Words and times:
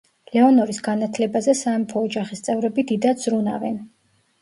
ლეონორის 0.37 0.79
განათლებაზე 0.87 1.55
სამეფო 1.61 2.03
ოჯახის 2.09 2.45
წევრები 2.51 2.89
დიდად 2.95 3.25
ზრუნავენ. 3.29 3.83